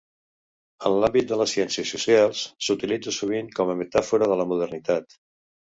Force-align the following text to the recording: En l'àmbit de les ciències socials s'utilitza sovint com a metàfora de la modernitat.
En 0.89 0.95
l'àmbit 1.03 1.27
de 1.33 1.37
les 1.41 1.53
ciències 1.57 1.91
socials 1.97 2.41
s'utilitza 2.69 3.17
sovint 3.21 3.55
com 3.61 3.71
a 3.75 3.79
metàfora 3.85 4.35
de 4.35 4.41
la 4.43 4.53
modernitat. 4.55 5.21